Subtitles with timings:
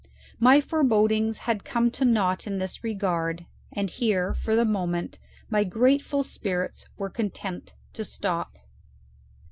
[0.39, 5.63] My forebodings had come to nought in this regard, and here for the moment my
[5.63, 8.57] grateful spirits were content to stop.